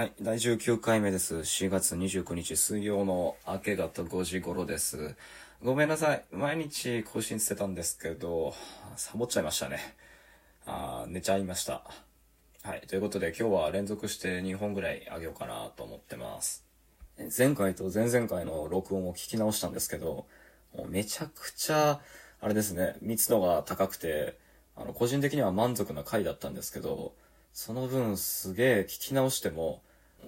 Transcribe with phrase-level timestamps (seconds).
[0.00, 1.34] はい、第19回目です。
[1.34, 5.14] 4月29日水曜の明け方5時頃です。
[5.62, 6.24] ごめんなさい。
[6.32, 8.54] 毎日更新してたんですけど、
[8.96, 9.94] サボっちゃいましたね。
[10.64, 11.84] あ寝ちゃいました。
[12.62, 16.64] はい、ということで今日は連続して2本ぐらいあげようかなと思ってます。
[17.36, 20.24] 前回と前々回の録音を聞き直したんですけど、
[20.74, 22.00] もうめちゃくちゃ、
[22.40, 24.38] あれですね、密度が高くて、
[24.76, 27.12] あの、個人的には満足な回だったんですけど、
[27.52, 29.82] その分すげえ聞き直しても、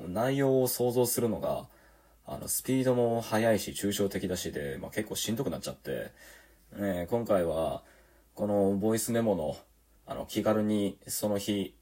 [0.09, 1.67] 内容を想像するのが、
[2.27, 6.13] あの、スピードも速いし、抽象的だしで、まあ、結構しんどくなっちゃって、
[6.77, 7.83] ね、今回は、
[8.35, 9.57] このボイスメモの、
[10.07, 11.75] あの、気軽にその日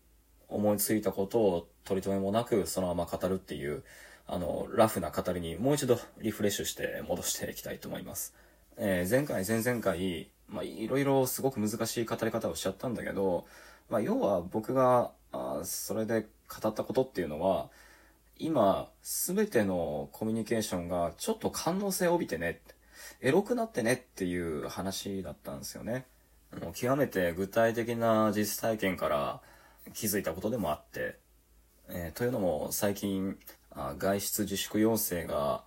[0.48, 3.82] 思いついたことを取り留めもなくそのまま語るっていう、
[4.26, 8.34] あの、ラフな語りにもう一度リフレッシュして戻していきたいと思います。
[8.76, 13.46] えー前回、前々回、まあ、いろいろすごく難しい語り方をしちゃったんだけど、
[13.88, 17.70] まあ、要は僕が、あそれで語ったことっていうのは、
[18.40, 22.62] 今、すべてのコミュニケーションがちょっと感動性を帯びてね、
[23.20, 26.06] エロくなってねっていう話だったんですよね。
[26.62, 29.40] もう極めて具体的な実体験から
[29.92, 31.18] 気づいたことでもあって、
[31.90, 33.38] えーというのも最近
[33.70, 35.62] あ外出自粛要請が、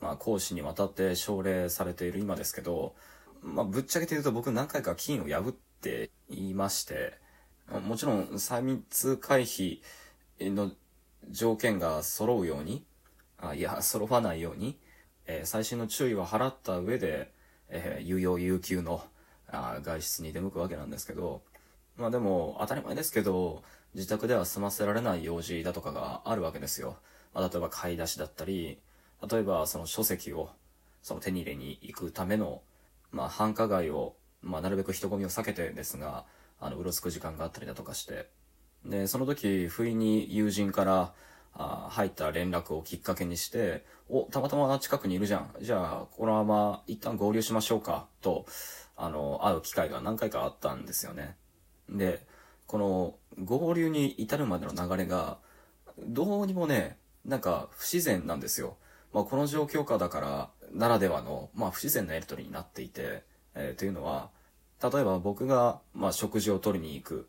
[0.00, 2.94] まあ、講師にわたって奨励されている今ですけど、
[3.42, 7.18] まあ、ぶっちゃけて言うと僕何回か金を破っていまして、
[7.70, 9.80] まあもちろん3密回避
[10.40, 10.72] の
[11.30, 12.84] 条件が揃うように、
[13.38, 14.78] あいや、揃わないように、
[15.26, 17.32] えー最新の注意は払った上で、
[17.68, 19.04] えー有用有給の
[19.48, 21.42] あ外出に出向くわけなんですけど、
[21.96, 23.62] まあでも当たり前ですけど、
[23.94, 26.96] 自宅では済ませられない用事だとかがあるわけですよ。
[27.34, 28.78] まあ、例えば買い出しだったり、
[29.30, 30.50] 例えばその書籍を
[31.02, 32.62] その手に入れに行くための、
[33.12, 36.24] まあ繁華街を、まあなるべく人混みを避けてですが、
[36.60, 38.30] あの、うろつく時間があったりだとかして、
[38.84, 41.12] で、その時、不意に友人から、
[41.56, 45.54] あ入った連絡をきっかけにして、お、たまたま近くにいるじゃん。
[45.60, 48.44] じゃあ、このまま一旦合流しましょうか、と、
[48.96, 51.36] あの、会う機会が何回かあったんですよね。
[51.88, 52.26] で、
[52.66, 55.38] この合流に至るまでの流れが、
[55.98, 58.76] どうにもね、なんか不自然なんですよ。
[59.12, 63.22] まあ、この状況下だから、ならではの、まあ、不自然なやりとりになっていて、
[63.54, 64.30] えーというのは、
[64.82, 67.28] 例えば僕が、まあ、食事を取りに行く。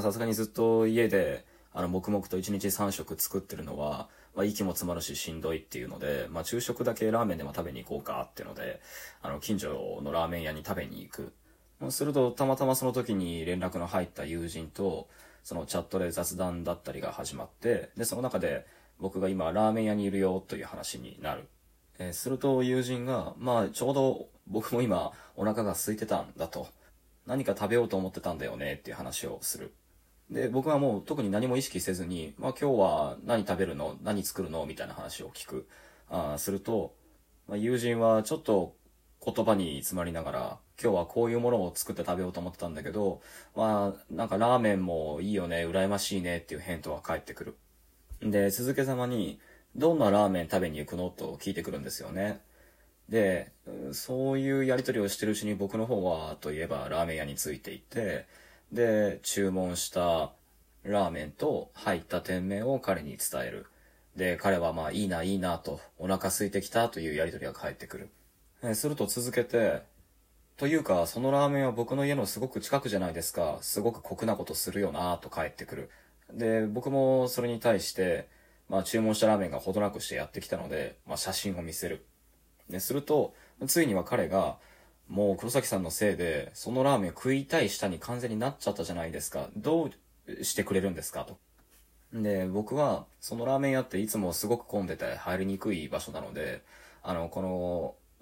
[0.00, 8.80] さすがにずっと家で、あの、黙々と1日3食作ってるのは、まあ、息も詰まるししんどいっていうので、まあ、昼食だけラーメンでも食べに行こうかっていうので、
[9.22, 11.32] あの、近所のラーメン屋に食べに行く。
[11.90, 15.08] すると、たまたまその時に連絡の入った友人と、
[15.42, 18.66] そのチャットで雑談だったりが始まって、で、その中で、
[18.98, 21.48] 僕が今ラーメン屋にいるよという話になる。
[21.98, 26.68] えーすると友人が、まあ、ちょうど僕も今お腹が空いてたんだと。
[27.26, 29.72] 何か食べようと思ってたんだよねっていう話をする。
[30.30, 35.68] で、僕はもう特に何も意識せずに、まあ今日は何食べるの何作るのみたいな話を聞く。
[36.10, 36.94] あすると、
[37.48, 38.74] まあ、友人はちょっと
[39.24, 43.20] 言葉に詰まりながら、今日はこういうものを作って食べようと思ってたんだけど、
[43.56, 47.56] まあ、なんかラーメンもいいよね、羨ましいねっていう返答が返ってくる。
[48.22, 49.40] で、続けざまに、
[49.76, 52.40] どんなラーメン食べに行くのと聞いてくるんですよね。
[53.08, 53.52] で、
[53.92, 58.26] そういうやりとりをしてるうちに僕の方は、といえばラーメン屋についていって、
[58.72, 60.32] で、注文した
[60.84, 63.66] ラーメンと入った店名を彼に伝える。
[64.16, 68.08] で、彼はまあいいないいなと、お腹空いてきたというやりとりが返ってくる。
[68.62, 69.82] えすると続けて、
[70.56, 73.58] というか、そのラーメンは僕の家のすごく近くじゃないですか。
[73.60, 75.90] すごく酷なことするよなと返ってくる。
[76.32, 78.28] で、僕もそれに対して、
[78.68, 82.04] まあ注文したラーメンがほどなくしてやってきたので、まあ写真を見せる。
[82.68, 83.34] で、すると、
[83.66, 84.58] ついには彼が、
[85.08, 89.48] もう黒崎さんのせいで、そのラーメンを食いたい舌に完全になっちゃったじゃないですか。
[89.56, 91.24] どうしてくれるんですか？
[91.24, 91.38] と。
[92.12, 96.62] で、僕は、そのラーメン屋っていつもすごく混んでて入りにくい場所なので、
[97.02, 97.42] あの、こ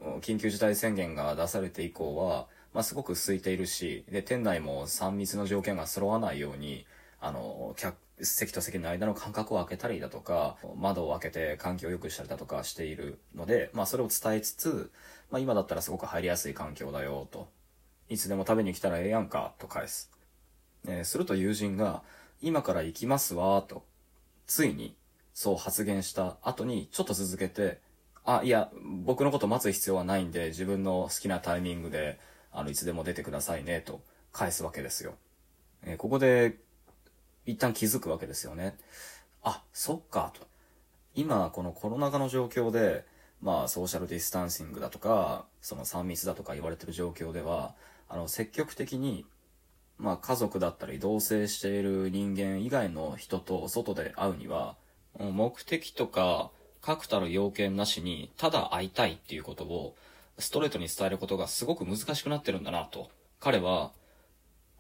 [0.00, 6.86] の、緊急事態宣言が出されて以降は、まあ、すごく空いているし、で、店内も3密の条件が揃わないように、
[7.20, 14.90] あの、客、席と席の間の間隔を空けたりだとか、窓を開けて換気を良くしたりだとかしているので、まあ、それを伝えつつ、
[15.31, 17.49] まあ、今だったらすごく入りやすい環境だよ、と。
[18.08, 20.11] いつでも食べに来たらええやんか、と返す。
[20.87, 22.02] えーすると友人が、
[22.40, 23.85] 今から行きますわ、と、
[24.46, 24.96] ついに、
[25.35, 27.81] そう発言した後に、ちょっと続けて、
[28.25, 28.70] あ、いや、
[29.05, 32.19] 僕のこと待つ必要はないんで、自分の好きなタイミングで、
[32.50, 34.00] あの、いつでも出てくださいね、と
[34.32, 35.14] 返すわけですよ。
[35.82, 36.56] えーここで、
[37.46, 38.76] 一旦気づくわけですよね。
[39.43, 40.46] あ、そっか、と。
[41.14, 43.04] 今、このコロナ禍の状況で、
[43.40, 47.75] まあ、ソーシャルディスタンシングだとか、その3密だとか言われてる状況では、
[48.08, 49.25] あの、積極的に、
[49.98, 54.76] まあ、家族だったり同棲している人間以外の人と外で会うには、
[55.19, 56.50] 目的とか
[56.82, 59.96] 確たる要件なしに、ただ会いたいっていうことを、
[60.38, 63.10] ストレートに伝えることがすごく難しくなってるんだなと。
[63.40, 63.92] 彼は、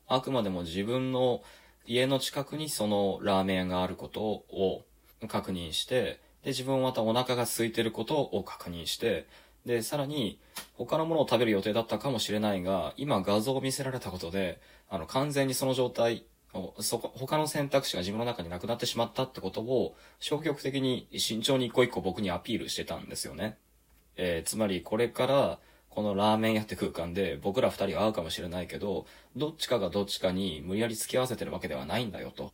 [0.06, 1.42] あくまでも自分の
[1.86, 4.84] 家の近くにそのラーメン屋があることを
[5.28, 9.26] 確認して、で、自分はまたお腹が空いてることを確認して、
[9.64, 10.38] で、さらに、
[10.74, 16.24] 他のものを食べる予定だったかもしれないが、今画像を見せられたことで、あの、完全にその状態
[16.54, 23.58] を、そこ、他の選択肢が自分の中になくなってしまったってことを、消極的に慎重に一個一個僕にアピールしてたんですよね。
[24.16, 25.58] えー、つまりこれから、
[25.96, 32.52] このラーメン屋って空間で僕ら二人は会うかもしれないけど、どっちかがどっちかに無理やり付き合わせてるわけではないんだよと。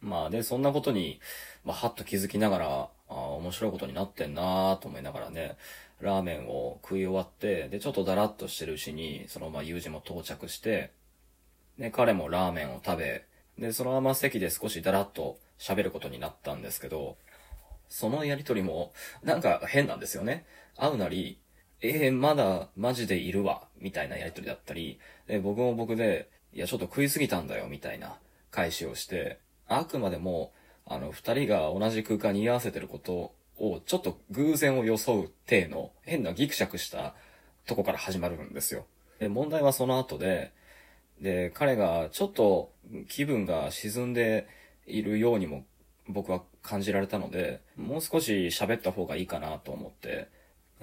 [0.00, 1.20] まあで、そんなことに、
[1.64, 5.56] まあ、はっと気づきながら、あ面白いことになってんなーと思いながらね、
[6.00, 10.90] ラーメンを食い終わって、で、ちょっとだらっとしてるうちに、そのまあ友人も到着して、
[11.78, 13.24] で、彼もラーメンを食べ、
[13.60, 17.16] で、そのまま席で少しだらっと喋ることになったんですけど、
[17.88, 18.92] そのやりとりも、
[19.22, 20.46] なんか変なんですよね。
[20.76, 21.38] 会うなり、
[21.82, 28.16] えー、まだマジでいるわ、みたいなやりとりだったり、で、僕も僕で、いや、ちょっと食いすぎたんだよ、みたいな
[28.50, 30.52] 返しをして、あくまでも、
[30.86, 37.14] あの、二人が同じ空間に居合わせてることを、ちょっと偶然を装う体の変なギクシャクした
[37.66, 38.86] とこから始まるんですよ。
[39.18, 40.52] で、問題はその後で、
[41.20, 42.72] で、彼がちょっと
[43.08, 44.46] 気分が沈んで
[44.86, 45.64] いるようにも
[46.08, 50.28] 僕は感じられたので、もう少し喋った方がいいかなと思って、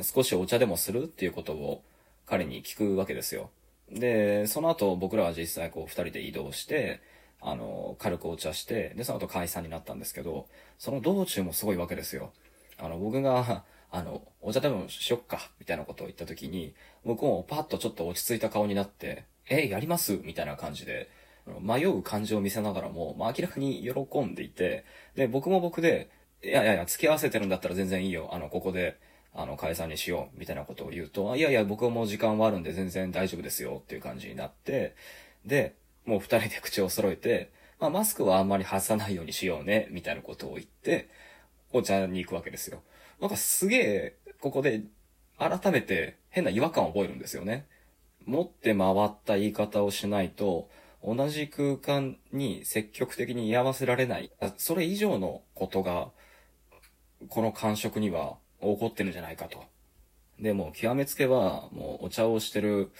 [0.02, 1.84] 少しお茶でもするっていうことを
[2.26, 3.50] 彼に聞くわけですよ。
[3.92, 7.02] で、その後僕らは実際こう二人で移動して、
[7.42, 10.48] あの、軽くお茶して、で、その後解散になったんですけど、
[10.78, 12.32] その道中もすごいわけですよ。
[12.78, 16.76] あの、僕が、あの、お茶でもしよっか、みたいなことを言った時に、
[17.06, 20.20] 僕もパッとちょっと落ち着いた顔になって、え、やります？
[20.22, 21.10] みたいな感じで、
[21.62, 24.86] 迷う感じを見せながらも、まあ、明らかに喜んでいて、
[25.16, 26.10] で、僕も僕で、
[26.44, 28.30] いやいやいや、付き合わせてるんだったら全然いいよ。
[28.32, 28.98] あの、ここで、
[29.42, 34.96] あの、解散にしよう、みたいなことを言うと、いやいや、僕はもう時間はあるんで全然大丈夫ですよ、っていう感じになって、
[35.46, 35.76] で、
[36.06, 41.08] もう二人で口を揃えて、まあ、マスクはあんまり外さないようにしようね、みたいなことを言って、
[41.72, 42.82] お茶に行くわけですよ。
[43.22, 44.82] なんかすげえ、ここで、
[45.38, 47.66] 改めて変な違和感を覚えるんですよね。
[48.26, 50.70] 持って回った言い方をしないと、
[51.02, 54.32] 同じ空間に積極的に居合わせられない。
[54.58, 56.12] それ以上のことが、
[57.30, 59.64] この感触には起こってるんじゃないかと。
[60.40, 62.92] で、も極めつけは、もうお茶をしてる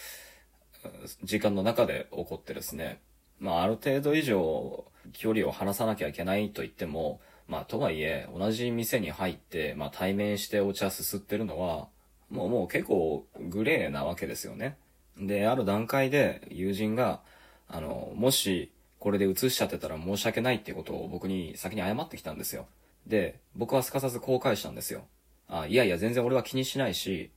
[1.24, 3.02] 時間の中で起こってですね。
[3.40, 11.88] まあ、ある程度以上、距離を離さなきゃいけないと言っても、まあ、とはいえ、同じ店に入って、まあ、対面してお茶すすってるのは、
[12.30, 14.78] もう、もう結構グレーなわけですよね。
[15.18, 17.22] で、ある段階で友人が、
[17.68, 22.68] あの、もし、これで映しちゃってたら申し訳ないってことを僕に先に謝ってきたんですよ。
[23.08, 25.08] で、僕はすかさずこう返したんですよ。
[25.50, 27.32] あ、いやいや、全然俺は気にしないし、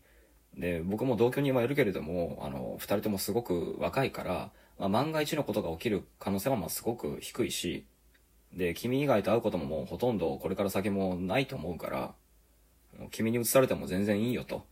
[0.57, 7.87] で、僕も同居人はいるけれども、あの、二人ともすごく若いから、まあ、万が一のことが起きる可能性はまあすごく低いし、
[8.53, 12.15] で、君以外と会うことももうほとんどこれから先もないと思うから、
[13.11, 14.67] 君に移されても全然いいよと。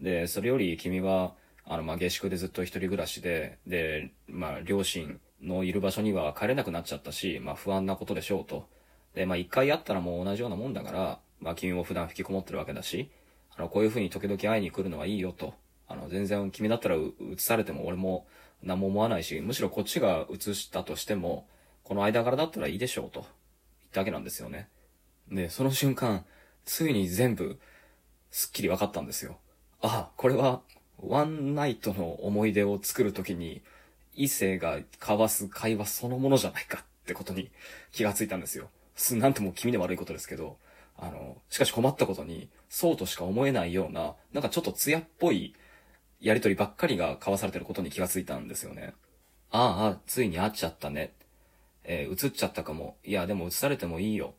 [0.00, 1.34] で、それより君は、
[1.64, 8.68] あの、まあ、下宿でずっと一人暮らしで、で、まあ、両親のいる場所には帰れなくなっちゃったし、まあ、不安なことでしょうと。
[9.14, 13.10] で、まあ、一回会ったらもう同じようなもんだから、まあ、君も普段引きこもってるわけだし、
[13.54, 15.52] あの、こういう風に時々会いに来るのはいいよと。
[15.86, 18.26] あの、全然君だったら移されても俺も
[18.62, 21.46] 何も思わないし、むしろこっちが移したとしても、
[21.82, 23.20] この間柄だったらいいでしょうと。
[23.20, 23.30] 言っ
[23.92, 24.68] たわけなんですよね。
[25.30, 26.24] で、その瞬間、
[26.64, 27.60] ついに全部、
[28.30, 29.36] すっきり分かったんですよ。
[29.82, 30.62] あ、これは、
[30.98, 33.60] ワンナイトの思い出を作るときに、
[34.14, 37.50] 異性が交わす会話そのものじゃないかってことに
[37.92, 38.70] 気がついたんですよ。
[39.12, 40.56] なんとも気味で悪いことですけど、
[40.96, 45.54] あの、しかし困ったことに、そうとしか思えないような、なんかちょっと艶っぽい
[46.20, 48.94] やりとりばっかりが交わされてることに気がついたんですよね。
[49.50, 51.12] ああ、ついに会っちゃったね。
[51.84, 52.96] えー、映っちゃったかも。
[53.04, 54.34] いや、でも映されてもいいよ。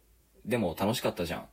[0.45, 1.45] でも楽しかったじゃん。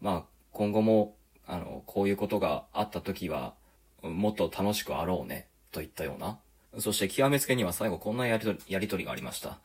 [0.00, 1.16] まあ、今後も、
[1.46, 3.54] あの、こういうことがあった時は、
[4.02, 5.48] もっと楽しくあろうね。
[5.72, 6.38] といったような。
[6.78, 9.58] そして極めつけには最後こんなやりとり、やりとりがありました。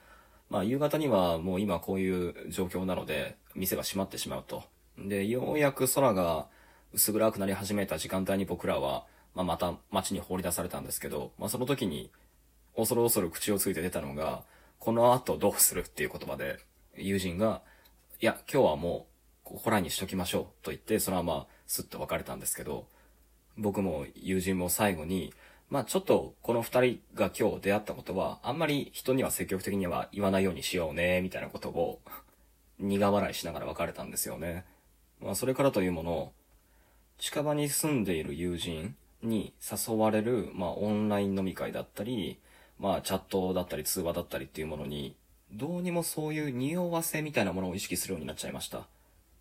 [0.53, 4.63] まあ、夕方にはもう今こういう状況なので、店が閉まってしまうと。
[4.99, 6.45] で、ようやく空が
[6.93, 12.11] 薄暗くなり始めた時間帯に僕らは、まあ、また街に放り出されたんですけど、まあ、その時に、
[12.75, 14.43] 恐る恐る口をついて出たのが、
[14.77, 16.59] この後どうするっていう言葉で、
[16.95, 17.63] 友人が、
[18.21, 19.07] いや、今日はも
[19.43, 22.85] う、ここらにしときましょうと言って、そのままスッと別れたんですけど、
[23.57, 25.33] 僕も友人も最後に、
[25.73, 31.99] まあちょっとこの二人が今日出会ったことは、あんまり人には積極的には言わないようにしようね、みたいなことを
[32.77, 34.65] 苦笑いしながら別れたんですよね。
[35.19, 36.31] まあ、それからというもの、
[37.17, 42.37] 近場に住んでいる友人に誘われる、まあ、オンライン飲み会だったり、
[42.77, 45.15] まあ、チャットだったり通話だったりっていうものに、
[45.51, 48.85] どうにもそういう匂わせみたいなものを意識するようになっちゃいました。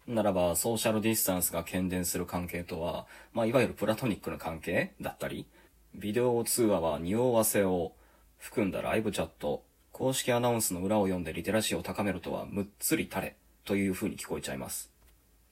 [0.07, 5.45] ならば、ソーシャルディスタンスが懸念する関係とは、まあ、いわゆるプラトニックな関係だったり、
[5.95, 7.93] ビデオ通話は匂わせを
[8.39, 14.91] 含んだライブチャット、公式アナウンスの裏を読んでリテラシーを高めるとはむっつり垂れという風に聞こえちゃいます。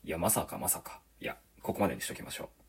[0.03, 1.01] いや、まさかまさか。
[1.21, 2.60] いや、ここまでにしときましょう。